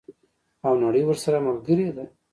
[0.65, 2.05] او نړۍ ورسره ملګرې ده.